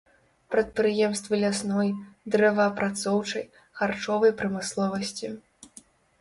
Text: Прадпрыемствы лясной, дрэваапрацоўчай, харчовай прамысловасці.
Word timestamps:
Прадпрыемствы 0.53 1.33
лясной, 1.43 1.89
дрэваапрацоўчай, 2.35 3.45
харчовай 3.81 4.31
прамысловасці. 4.41 5.27